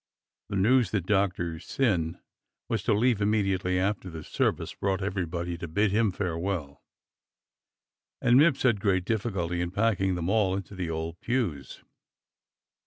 The 0.49 0.55
news 0.55 0.89
that 0.89 1.05
Doctor 1.05 1.59
Syn 1.59 2.19
was 2.67 2.81
to 2.85 2.93
leave 2.97 3.19
immedi 3.19 3.55
ately 3.55 3.77
after 3.77 4.09
the 4.09 4.23
service 4.23 4.73
brought 4.73 5.03
everybody 5.03 5.59
to 5.59 5.67
bid 5.67 5.91
him 5.91 6.11
farewell, 6.11 6.81
and 8.19 8.35
Mipps 8.39 8.63
had 8.63 8.81
great 8.81 9.05
difficulty 9.05 9.61
in 9.61 9.69
packing 9.69 10.15
them 10.15 10.27
all 10.27 10.55
into 10.55 10.73
the 10.73 10.89
old 10.89 11.19
pews. 11.19 11.83